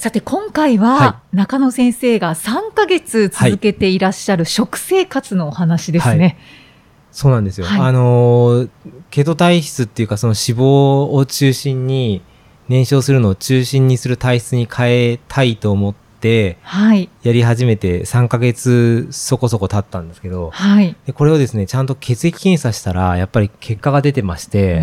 [0.00, 6.38] さて、今回は、は中野先生が3ヶ月続けていらっしゃる食生活のお話ですね。
[7.12, 8.70] そうなんですよ、はいあのー
[9.10, 12.22] ケト体質っていうかその脂肪を中心に
[12.68, 17.10] 燃焼するのを中心にする体質に変えたいと思ってはい。
[17.22, 20.96] やり始めて3ヶ月そこそこ経ったんですけどはい。
[21.04, 24.82] でこれをですねちゃんと血液検査したらやっぱり結果が出てましてあ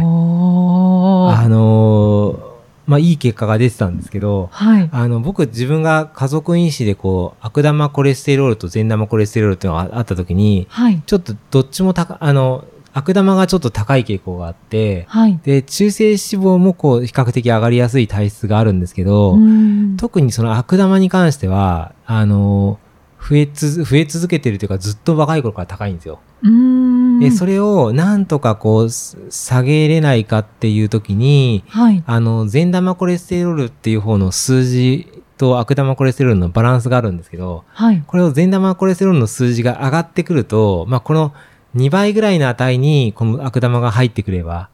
[1.50, 2.47] のー
[2.88, 4.90] まあいい結果が出てたんですけどはい。
[4.92, 11.04] あの僕自分が家族因子でこう悪玉コレステロールと善玉コレステロールっていうのがあった時にはい。
[11.06, 15.40] ちょっとどっちも高あの悪玉がちょっと高い傾向があってはい。
[15.44, 22.80] で中性脂肪もこう比較的上がりやすい体質があるんですけど、うん特にその悪玉に関してはあの
[23.20, 26.20] 増えつ増え続けてるというかずっと若い頃から高いんですよ。
[26.44, 32.04] うんでそれをなんとかこうす下げれないかっていう時にはい。
[32.06, 38.04] あの善玉コレステロールっていう方の数字と悪玉コレステロールのバランスがあるんですけどはい。
[38.06, 41.34] これを善玉コレステロールの数字が上がってくると、まあ、この
[41.76, 44.70] 2倍ぐらいの値にこの悪玉が入ってくれば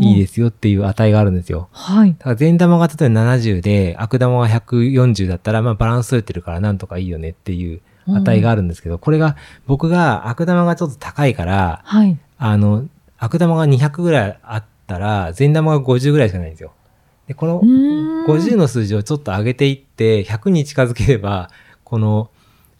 [0.00, 1.68] いいですすよっていう値があるんですよ。
[1.72, 2.12] はい。
[2.18, 9.36] だから善玉が例えば70で悪玉が140だったら、まあ、バランス取れてるからなんとかいいよねっていう値があるんですけど、これが
[9.66, 12.18] 僕が悪玉がちょっと高いから、はい。
[12.38, 12.86] あの、
[13.18, 16.72] 悪玉が200ぐらいあったら、善玉が50ぐらいしかないんですよ。
[17.28, 21.50] で、このうん50の数字をちょっと上げていって、100に近づければ、
[21.84, 22.30] この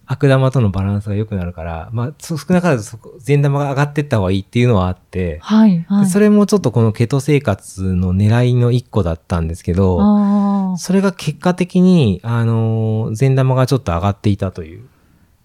[0.06, 5.84] 悪玉とのバランスが良くなるから、まあ、そ少なからずそこ善玉が上がっていった方がいいっていうのはあって、はい。
[5.88, 6.04] はい。
[6.04, 14.84] でそれもちょっとこのケト生活の狙いの一個だったんですけど、それが結果的に、あのー善玉がちょっと上がっていたという。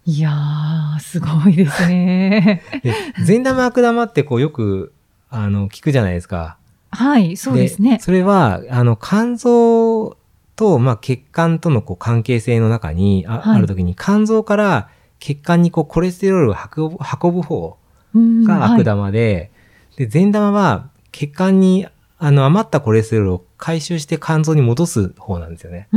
[0.10, 2.64] いやー、すごいですね。
[2.82, 2.94] で
[3.26, 4.94] 善玉悪玉ってこうよく、
[5.30, 6.56] あの、聞くじゃないですか。
[6.92, 7.36] はい。
[7.36, 8.00] そうですね。
[8.02, 10.16] それは、あの、肝臓
[10.56, 14.88] と、まあ、血管とのこう関係性の中にあ,、はいあるときに、肝臓から
[15.20, 17.78] 血管にこうコレステロールを運ぶ運ぶ方
[18.16, 19.52] うんが悪はい玉で、
[19.98, 21.86] で、善玉は血管に
[22.18, 25.90] あの余ったコレステロールを回収して肝臓に戻す方なんですよね。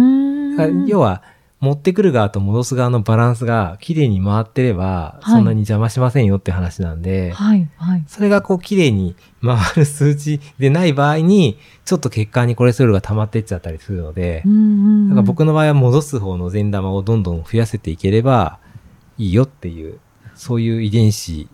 [0.89, 1.23] 要は、
[1.61, 7.69] 持ってくる側と戻す側のバランスが綺麗に回ってれば、はいそんなに邪魔しませんよって話なんで、はい。
[7.77, 8.05] はい。
[8.07, 18.59] それがこう綺麗に回る数値でない場合に、ちょっと血管にコレステロールが溜まってっちゃったりするので、うんうんうんだから僕の場合は戻す方の善玉をどんどん増やせていければ
[19.19, 20.01] いいよっていう、
[20.35, 21.49] そういう遺伝子に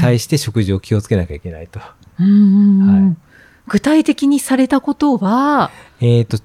[0.00, 1.78] 対して食事を気をつけなきゃいけないと。
[1.80, 1.86] は
[2.18, 3.30] い
[3.70, 5.70] 具体的にされたことは、
[6.00, 6.38] えっ、と、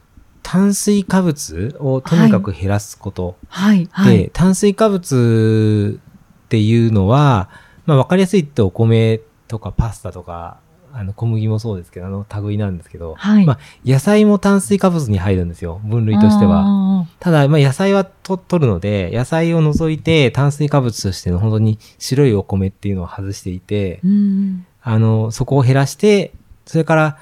[0.46, 3.36] 炭水化物をとにかく減らすこと。
[3.50, 3.90] はい。
[3.92, 4.18] はい。
[4.18, 6.00] で、炭水化物
[6.46, 7.50] っていうのは、
[7.88, 10.60] まあ分かりやすいってお米とかパスタとか、
[10.94, 16.64] あの小麦もそうですけど、あの類なんですけど、はいまあ野菜も炭水化物に入るんですよ、分類としては。
[17.00, 17.08] は。
[17.20, 26.34] ただ、まあ野菜はと取るので、野菜を除いて炭水化物としての本当に白いお米っていうのを外していて、うんあの、そこを減らして、
[26.68, 27.18] それから、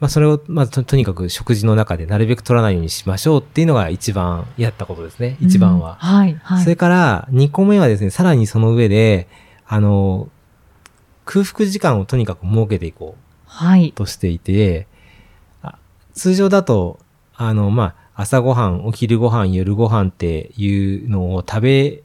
[0.00, 5.90] まあそれを、まあととにかく食事の中でなるべく取らないようにしましょうっていうのが一番やったことですね、一番は。
[5.92, 6.40] うんはい。
[6.42, 6.64] はい。
[6.64, 9.28] それから、2個目はですね、さらにその上で、
[9.66, 10.28] あの、
[11.26, 13.90] 空腹時間をとにかく設けていこはい。
[13.90, 14.86] うとしていて、
[15.62, 15.76] あ
[16.14, 16.98] 通常だと、
[17.34, 22.02] あの、まあ、朝ごはん、お昼ごはん、夜ごはんっていうのを食べ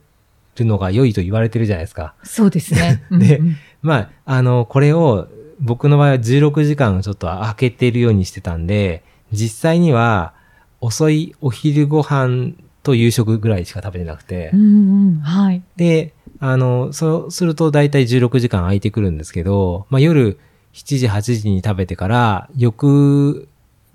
[0.57, 2.13] るのが良いと言われてるじゃないですか。
[2.23, 3.03] そうですね。
[3.11, 5.27] でうんうんまあ、あの、これを
[5.59, 10.33] 僕の場合は16時間ちょっと空けてるようにしてたんで、実際には
[10.81, 15.63] 遅いお昼ご飯と夕食ぐらいしか食べてなくて、うんうんはい。
[15.75, 20.37] で、あの、そうすると大体16時間空いてくるんですけど、まあ夜
[20.73, 23.47] 7時、8時に食べてから、翌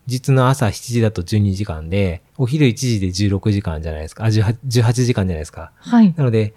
[0.07, 4.25] 日の朝7時だと12時間で、お昼1時で16時間じゃないですか。
[4.25, 5.73] あ、18, 18時間じゃないですか。
[5.77, 6.15] はい。
[6.17, 6.55] なので、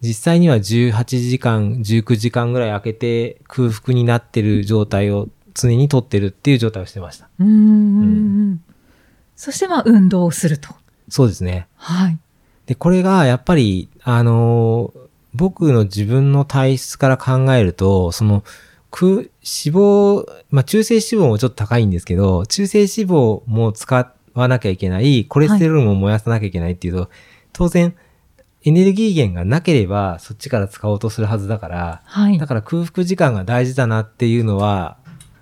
[0.00, 7.28] 実際には18時間、19時間ぐらい空けて空腹になってる状態を常にとってるっていう状態をしてました。
[7.40, 8.04] うんうんう
[8.52, 8.60] ん
[9.36, 10.74] そして、まあ、運動をすると。
[11.08, 11.68] そうですね。
[11.76, 12.18] はい。
[12.66, 18.44] で、これがやっぱり、あのー僕の自分の体質から考えると、その、
[18.90, 27.10] 空脂肪、まあ、中性脂肪もちょっと高いんですけど、中性脂肪も使わなきゃいけない、コレステロールも燃やさなきゃいけないっていうと、
[27.52, 27.94] 当然、
[28.64, 32.46] エネルギー源がなければそっちから使おうとするはずだから、はいだ。
[32.46, 34.96] から空腹時間が大事だなっていうのは、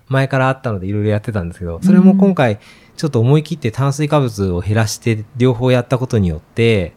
[0.07, 2.59] 前からあったのでいろいろやってたんですけど、それも今回、
[2.95, 6.93] ちょっと思い切って炭水化物を減らして両方やったことによって、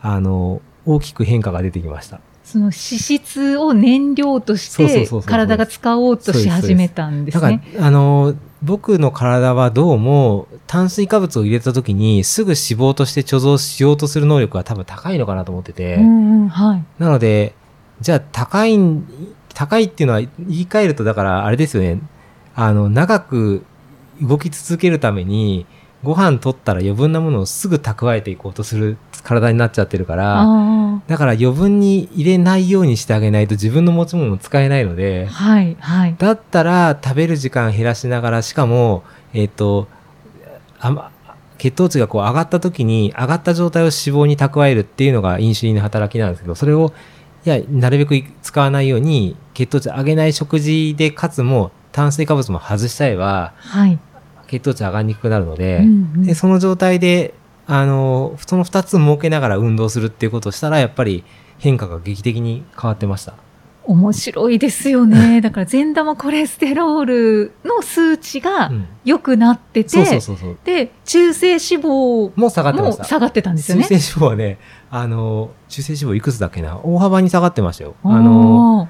[0.00, 2.20] あの、大きく変化が出てきました。
[2.44, 16.84] その脂質を燃料として体が使おうとし始めたんですだからね。、あの、僕の体はどうも炭水化物を入れた時にすぐ脂肪として貯蔵しようとする能力が多分高いのかなと思ってて、うんうん、はい。
[16.98, 17.54] なので、
[18.00, 19.06] じゃあ高いん、
[19.54, 22.00] 高いっていうのは言い換えるとだからあれですよね。
[22.54, 23.64] あの、長く
[24.22, 25.66] 動き続けるために、
[26.02, 28.96] ご飯取ったら余分なものをすぐ蓄えていこうとする
[29.26, 36.14] 体になっちゃってるから、あだから余分に入れないようにしてあげないと自分の持ち物を使えないのであ、、はい、はい。
[36.16, 39.02] だったら食べる時間減らしながら、しかも、
[39.34, 39.88] えっ、と、
[40.78, 41.10] あま、
[41.58, 46.92] 血糖値がこう上がった時に、上がった状態を脂肪に蓄えるっていうのがインシュリンの働きなんですけど、それを、
[47.44, 53.98] いや、なるべく使わないように、血糖値上げない食事で、かつも炭水化物も外しちゃえば、はい。
[54.46, 57.34] 血糖値上がりにくくなるので、うんうんでその状態で、
[57.66, 61.24] あの、その二つ設けながら運動するっていうことをしたら、やっぱり
[61.58, 63.34] 変化が劇的に変わってました。
[63.84, 65.40] 面白いですよね。
[65.42, 70.56] だから善玉コレステロールの数値がうん良くなってて、そうそうそうそう。
[70.64, 73.04] で、中性脂肪もう下がってまもした。
[73.04, 73.84] 下がってたんですよね。
[73.84, 74.58] 中性脂肪はね、
[74.90, 76.80] あの、中性脂肪いくつだっけな？
[76.82, 77.94] 大幅に下がってましたよ。
[78.02, 78.88] あの、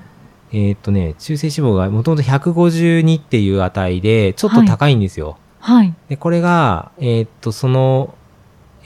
[0.53, 5.37] えーっとね、中性脂肪がもともと152っていう値で、ちょっと高いんですよ。
[5.61, 5.93] はい。
[6.09, 8.15] で、これが、えーっと、その、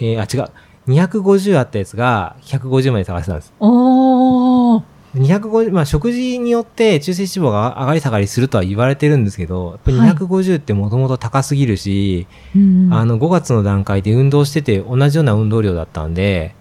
[0.00, 0.50] えーあ、違う。
[0.88, 3.52] 250あったやつが150まで下がってたんです。
[3.60, 4.82] おー。
[5.14, 16.54] 250、まあ食事によって中性脂肪が上がり下がりするとは言われてるんですけど、やっぱりはい250ってもともと高すぎるし、うんあの、5月の段階で運動してて同じような運動量だったんで、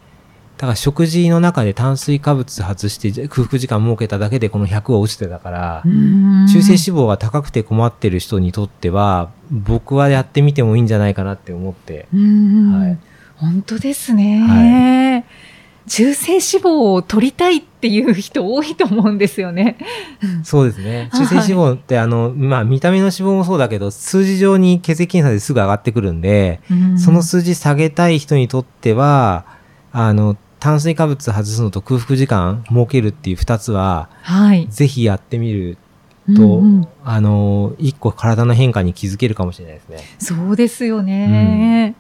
[0.58, 12.08] だから食事の中で炭水化物外して空腹時間設けただけでこの100は落ちてたから、うん中性脂肪が高くて困ってる人にとっては、僕はやってみてもいいんじゃないかなって思って。
[12.14, 12.98] うんはい
[13.40, 15.26] 本当ですね、
[15.88, 19.78] 中性脂肪を取りたいっていう人多いと思うんですよね。
[20.44, 21.10] そうですね。
[21.12, 26.60] はい中性脂肪ってあの、まあ見た目の脂肪もそうだけど、数字上に血液検査ですぐ上がってくるんで、
[26.98, 29.46] その数字下げたい人にとっては、
[29.92, 34.68] あの、炭水化物外すのと空腹時間設けるっていう二つは、はい。
[34.70, 35.78] ぜひやってみる
[36.36, 39.98] と、うんうんあの、一個体の変化に気づけるかもしれないですね。
[40.20, 41.96] そうですよね。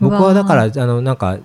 [0.00, 1.38] 僕はだから、あの、なんか、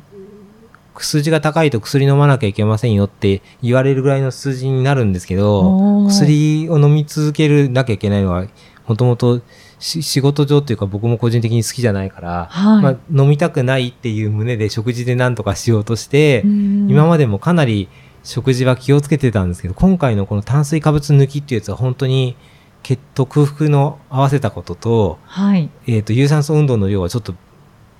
[0.97, 8.47] 数字が高いと薬飲まなきゃいけませんよって言われるぐらいの数字になるんですけど、薬を飲み続けるなきゃいけないのは、
[8.87, 9.41] もともと
[9.79, 12.83] し仕事上っていうか僕も個人的に好きじゃないから、はい。
[12.83, 16.87] まあ、飲みたくないっていう胸で食事で何とかしようとして、うん。
[16.89, 17.89] 今までもかなり
[18.23, 22.35] 食事は気をつけてたんですけど、今回のこの炭水化物抜きっていうやつは本当に
[22.83, 25.69] 血糖空腹の合わせたことと、はい。
[25.87, 27.33] えっ、と、有酸素運動の量はちょっと、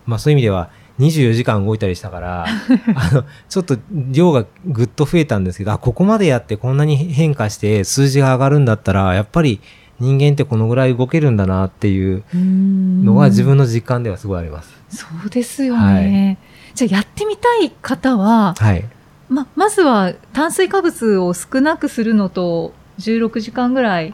[0.06, 0.70] まあそういう意味では
[1.00, 2.46] 24時間動いたりしたから、
[2.96, 9.60] あの、ちょっと量がぐっと増えたんですけど、あ、ここまでやってこんなに変化して数字が上がるんだったら、やっぱり
[10.00, 14.70] 人間ってこのぐらい動けるんだなっていうののが自分の実感ではすごいあります。
[14.90, 16.38] そうですよね。
[16.74, 18.86] じゃあやってみたい方は、はい。
[19.30, 24.14] ま、まずは炭水化物を少なくするのと、16時間ぐらい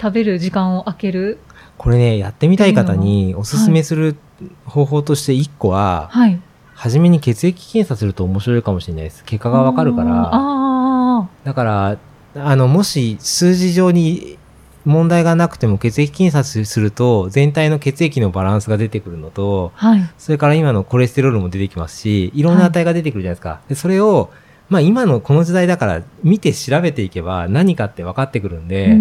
[0.00, 1.38] 食べる時間を空ける。
[1.76, 4.16] これね、やってみたい方におすすめする
[4.66, 6.40] 方法として1個は、はい。
[6.74, 9.24] 初めに血液検査すると面白いかもしれないです。
[9.24, 10.30] 結果がわかるから。
[10.32, 11.98] あだから、
[12.36, 14.38] あの、もし数字上に
[14.84, 20.10] 問題がなくても血液検査すると全体の血液のバランスが出てくるのと、あ、はい。
[20.18, 23.60] それから今のコレステロールも出てきますし、いろんな値が出てくるじゃないですか。
[23.68, 24.30] でそれを、
[24.68, 28.96] まあ今のこの時代だから見て調べていけば何かって分かってくるんで、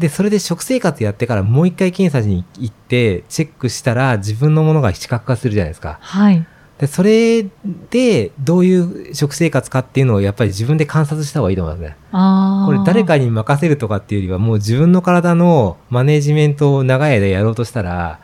[0.00, 5.98] で、それで食生活やってからもう一回検査に行ってチェックしたら自分のものが視覚化するじゃないですか。
[6.00, 6.44] はい。
[6.78, 7.46] で、それ
[7.90, 11.96] でどういう食生活かっていうのをやっぱり自分で観察した方がいいと思いますね。
[12.12, 12.66] ああ。
[12.66, 18.20] これ誰かに任せるとかっていうよりはもう自分の体のマネジメントを長い間やろうとしたら、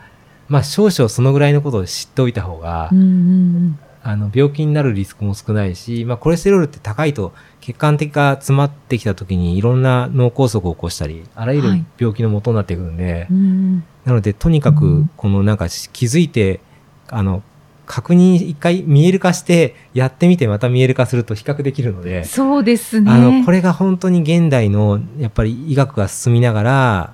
[0.49, 3.79] まあ少々そのぐらいのことを知っておいた方が、うんうんうん。
[4.03, 16.59] あの病気になるリスクも少ないし、まあコレステロールって高いと血管的が詰まってきた時にいろんな脳梗塞を起こしたり、あらゆるはい病気の元になってくるんで、うんうんなのでとにかくうんこのなんかし気づいて、
[17.07, 17.41] あの、
[17.85, 23.11] 確認一回見える化してやってみてまた見える化すると比較できるので、そうですね。
[23.11, 27.13] あの、これが本当に現代の、やっぱり医学が進みながら、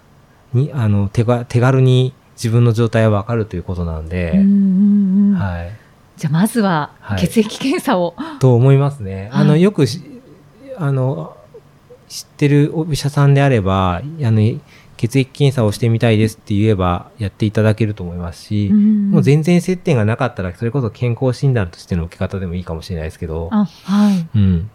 [0.53, 4.31] に、あの、手が、手軽に自分の状態はわかるということなんで、
[5.37, 5.88] はい。
[6.19, 8.15] じゃあまずははい血液検査を。
[8.39, 9.29] と思いますね。
[9.31, 10.01] あの、はいよくし、
[10.77, 11.35] あの、
[12.09, 14.59] 知ってるお医者さんであれば、あの、
[14.97, 24.27] 血液検査をしてみたいですって言えばやっていただけると思いますし、もう全然接点がなかったら、それこそ健康診断としての受け方でもいいかもしれないですけど、あ、はい。
[24.35, 24.69] うん。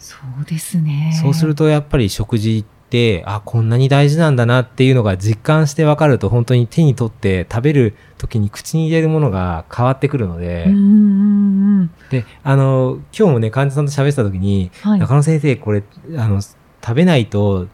[0.00, 1.16] そうですね。
[1.22, 2.79] そうするとやっぱり食事って、
[3.26, 10.66] あ、こんなに大事なんだなっていうのが実感してわかると、本当に手に取って食べる時に口に入れるものが変わってくるので。
[12.10, 14.98] で、あの、今日もね、患者さんと喋ってた時に、はい。
[14.98, 15.82] 中野先生、これ、
[16.16, 16.56] あの、食
[16.94, 17.68] べないと、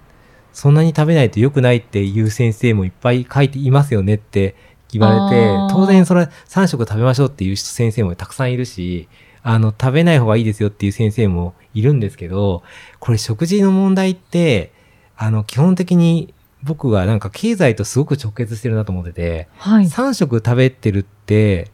[0.52, 4.54] そんなに食べないと良くないっていう先生もいっぱい書いていますよねって
[4.90, 9.08] 言われて当然それは3食食べましょうっていう先生もたくさんいるし、
[9.42, 12.62] あの、食べない方がいいですよっていう先生もいるんですけど、
[12.98, 14.72] これ食事の問題って、
[15.16, 19.84] あの、基本的に僕がなんか経済とすごく直結してるなと思ってて、はい。
[19.86, 21.70] 3食食べてるって、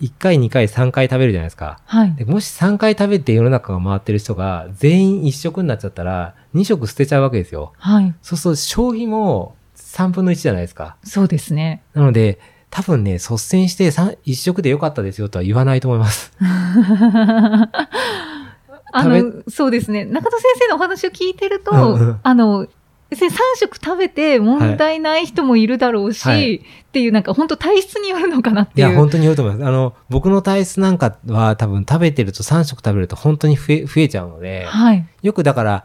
[0.00, 1.80] 1回、2回、3回食べるじゃないですか。
[1.86, 2.14] はい。
[2.14, 7.72] でもし3回食べて世の中が回ってる人が全員1食になっちゃったら2食捨てちゃうわけですよ。
[7.78, 8.14] はい。
[8.20, 10.96] そうすると消費も3分の1じゃないですか。
[11.02, 11.82] そうですね。
[11.94, 12.38] なので
[12.68, 16.32] 多分ね、率先して1食で良かったですよとは言わないと思います。
[18.96, 20.04] あの、そうですね。
[20.04, 22.66] 中田先生のお話を聞いてると、うんうんあの、
[23.08, 26.60] 別に3食食べて問題ない人もいるだろうし、はいっ
[26.96, 28.88] ていうなんか本当体質によるのかなっていう。
[28.88, 29.68] いや、本当に言うと思います。
[29.68, 35.06] あの、僕の体質なんかは多分食べてると3食食べると本当に増え、増えちゃうので、はい。
[35.22, 35.84] よくだから、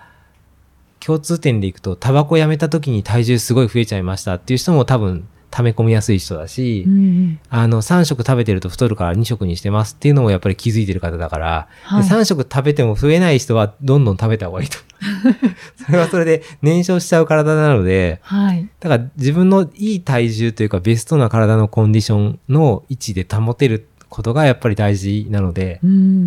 [1.01, 14.77] 共通点でいくと、タバコやめた時に体重すごい増えちゃいましたっていう人も多分溜め込みやすい人だし、うんうんあの、3食食べてると太るから2食にしてますっていうのもやっぱり気づいてる方だから、はいで3食食べても増えない人はどんどん食べた方がいいと。
[15.85, 18.67] それはそれで燃焼しちゃう体なので、はい。
[18.79, 25.79] だから自分のいい体重というかベストな体のコンディションの位置で保てることがやっぱり大事なので、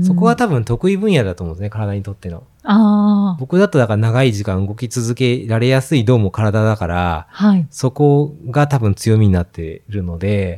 [0.02, 2.42] そこは多分得意分野だと思うんですね、体にとっての。
[3.38, 7.66] 僕だとだから長い時間動き続けられやすいどうも体だから、はい。
[7.70, 10.56] そこが多分強みになっているので、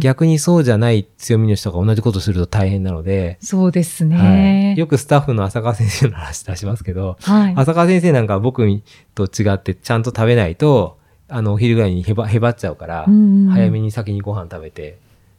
[0.00, 4.74] 逆にそうじゃない強みの人が同じことすると大変なので、そうですはね。
[4.76, 7.54] い、よくスタッフの浅川先生の話出しますけど、はい。
[7.56, 8.66] 浅川先生なんかは僕
[9.14, 10.98] と違ってちゃんと食べないと、
[11.30, 14.98] あの、お昼ぐらいにへば、へばっちゃうから、早めに先にご飯食べて、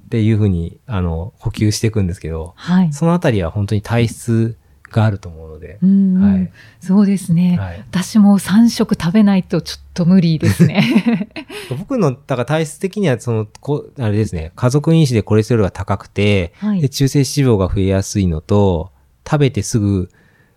[0.09, 2.91] っていうふうに、あの、補給していくんですけど、はい。
[2.91, 4.57] そのあたりは本当に体質
[4.89, 7.57] があると思うのでう、んうんはいそうですね。
[7.59, 11.29] はい私も3食食べないとちょっと無理ですね。
[11.77, 18.91] 僕の、だから体質的には、その、こあれですね、家族因子でコレステロールが高くて、はいで中性脂肪が増えやすいのと、
[19.29, 20.09] 食べてすぐ、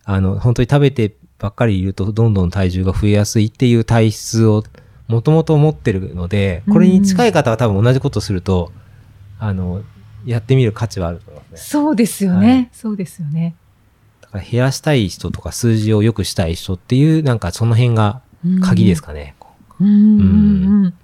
[0.05, 4.65] あの、本当に食べてばっかりいると、どんどん体重が増えやすいっていう体質を、
[5.09, 8.73] もともと持ってるので、これに近い方は多分同じことすると、
[9.45, 9.83] あの、
[10.25, 11.59] やってみる価値はあると思いますね。
[11.59, 12.49] そうですよね。
[12.49, 13.57] はいそうですよね。
[14.21, 18.23] だから減らしたい人とか数字を良くしたい人っていう、なんかその辺が
[18.63, 19.35] 鍵ですかね。
[19.81, 20.95] うんうんうん。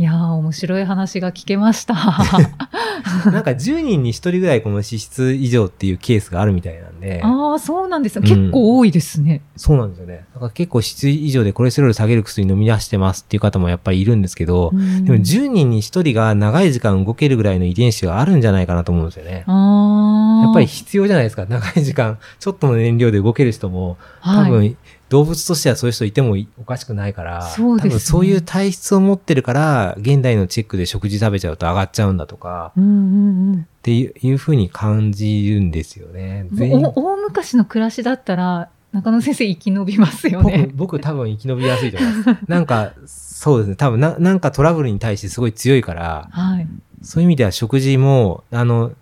[0.00, 1.92] いやー、面白い話が聞けました。
[3.30, 8.22] なんか10人に1人ぐらいこの脂質異常っていうケースがあるみたいなんで、ああ、そうなんですよ。
[8.24, 9.42] うん結構多いですね。
[9.56, 10.24] そうなんですよね。
[10.32, 19.44] だから結構脂質異常でコレステロール下げる薬飲み出してますっていう方もやっぱりいるんですけど、うんでも10人に1人が長い時間動けるぐらいの遺伝子があるんじゃないかなと思うんですよね。
[19.46, 21.44] やっぱり必要じゃないですか。
[21.46, 24.76] 長い時間、ちょっとの燃料で動ける人も、多はい、分、
[25.10, 33.60] 動物としてはそういう人いてもおかしくないから、ね多分そういう体質を持ってるから、現代のチェックで食事食べちゃうと上がっちゃうんだとか、うんうんうん。
[33.60, 36.46] っていうふうに感じるんですよね。
[36.52, 40.70] 大昔の暮らしだったら、中野先生生き延びますよ僕ね。
[40.74, 42.38] 僕多分生き延びやすいと思います。
[42.46, 43.76] なんか、そうですね。
[43.76, 46.68] 多分な、なんかトラブルに対してすごい強いから、はい。
[47.02, 48.92] そういう意味では食事も、あの、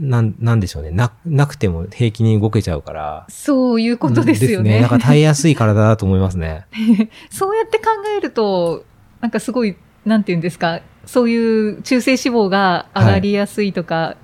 [0.00, 0.90] なん、なんでしょうね。
[0.90, 3.26] な、なくても平気に動けちゃうから。
[3.28, 4.80] そういうことですよね。
[4.80, 6.66] だから耐えやすい体だと思いますね。
[7.30, 7.84] そうやって考
[8.16, 8.84] えると、
[9.20, 9.76] なんかすごい、
[10.06, 14.16] なんていうんですか、そういう中性脂肪が上がりやすいとか、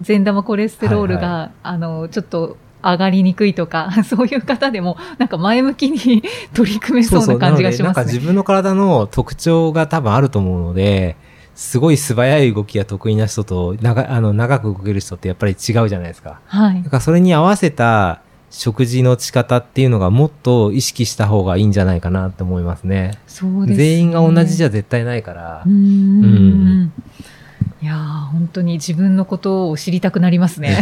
[0.00, 6.22] 善玉コレステロールが、はいあの、ちょっと上がりにくいとか、 そういう方でも、なんか前向きに
[6.54, 8.12] 取り組めそうな感じがしなのでなんかますね。
[8.14, 11.16] 自分の体の特徴が多分あると思うので、
[11.58, 16.40] すごい素早い動きが得意な人と、長あの長く動ける人ってやっぱり違うじゃないですか。
[16.46, 16.90] はいだ。
[16.90, 23.18] からそれに合わせた食事の仕方っていうのがもっと意識した方がいいんじゃないかなって思いますね。
[23.26, 23.84] そうです、ね。
[23.84, 25.64] 全員が同じじゃゃ絶対ないから。
[25.66, 26.92] うんうん
[27.82, 27.96] いやー
[28.32, 30.78] 本当に自分のことを知りたくなりますね。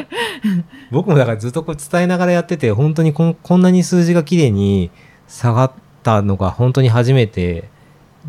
[0.90, 4.90] 僕もだからずっとこう伝えながらやってて、本当にこんこんなに数字が綺麗に
[5.28, 7.68] 下がったのが本当に初めて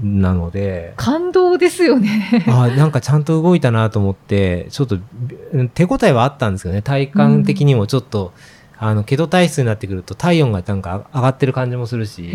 [0.02, 2.46] なので、感動ですよね。
[2.48, 8.34] あなんかちゃんと動いたなと思って、ちょっとび手応えはあったんですけどね、体感的にもちょっと、
[8.78, 12.32] あの、ケト体質になってくると体温がなんか上がってる感じもするし。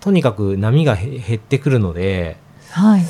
[0.00, 2.38] とにかく波がへ減ってくるので、
[2.70, 3.02] はい。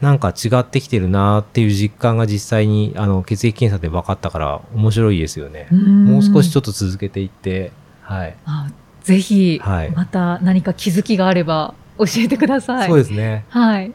[0.00, 5.68] なんか違ってきてるなっていう実感が実際にあの血液検査で分かったから面白いですよね。
[5.70, 5.78] も
[6.12, 7.72] もう少しちょっと続けていって、
[8.02, 8.36] はい。
[8.44, 8.70] あ
[9.02, 12.88] ぜひ、はいまた何か気づきがあれば教えてください。
[12.88, 13.44] そうですね。
[13.48, 13.92] はい。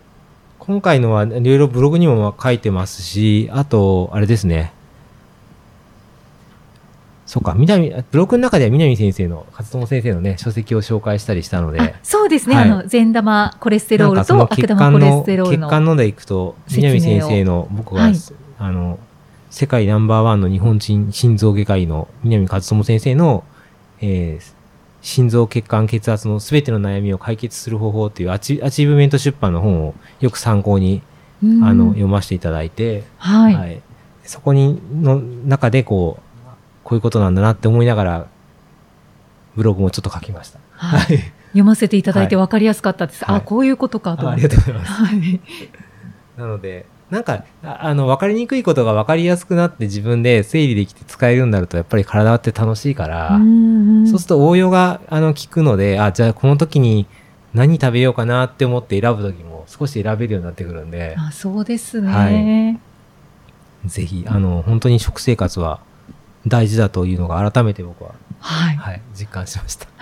[0.59, 4.73] 今回のはいろいろブログにも書いてますし、あと、あれですね。
[7.25, 15.69] そうか、南、ブログの中では南先生の、和友先生のね、書籍を紹介したりしたのあで、そうですね、はいあの善玉コレステロールと悪玉コレステロール血の。
[15.69, 18.13] 管飲んでいくと、南先生の、僕が、はい
[18.59, 18.99] あの、
[19.49, 23.43] 世界ナンバーワンの日本人心臓外科医の南和友先生の、
[23.99, 24.60] えー
[25.01, 31.01] 心臓血管血圧のすべての悩みを解決する方法っていうアチアチーブメント出版の本をよく参考に、
[31.43, 33.81] うんあの読ませていただいて、はい、
[34.23, 36.31] そこにの中でこう
[36.83, 38.27] こういうことなんだなって思いながら
[39.55, 40.59] ブログもちょっと書きました。
[40.69, 43.25] はい読ませていただいては分かりやすかったです。
[43.25, 44.55] はいあ、こういうことかとああ思って。
[44.55, 44.91] りがとうございます。
[44.91, 45.41] はい。
[46.37, 57.05] なのでなんかああの分かりにくいことが分かりやすくなって自分で整理できて使えるようになるとやっぱり体って楽しいから、うんそうすると応用があの効くのであじゃあこの時に
[57.53, 62.11] 何食べようかなって思って選ぶ時も少し選べるようになってくるんであそうですね。
[62.11, 62.91] はい
[63.85, 65.79] ぜひあの本当に食生活は
[66.47, 68.75] 大事だというのが改めて僕は、はい。
[68.75, 69.87] はい、実感しました。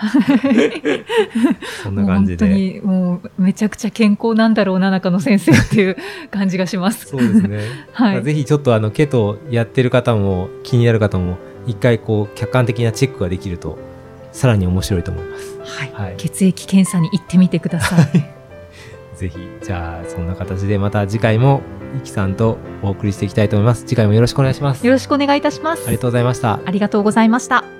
[1.82, 2.46] そんな感じで。
[2.46, 5.96] 本当にもうめちゃくちゃ健康なんだろうな中野先生っていう
[6.30, 7.06] 感じがします。
[7.06, 7.58] そうですね。
[7.92, 13.78] はいまあぜひちょっとあのケトやってる方も気になる方も一回こう客観的なチェックができると
[14.32, 15.58] さらに面白いと思います。
[15.62, 15.92] はい。
[15.92, 16.14] はい。
[16.16, 18.24] 血液検査に行ってみてください。
[19.16, 21.60] ぜひじゃあそんな形でまた次回も
[21.98, 23.84] イキさんとお送りしていきたいと思います。
[23.84, 24.86] 次回もよろしくお願いします。
[24.86, 25.82] よろしくお願いいたします。
[25.86, 26.60] ありがとうございました。
[26.64, 27.79] ありがとうございました。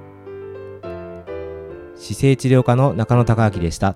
[2.01, 3.95] 姿勢治療科の中野孝明でした。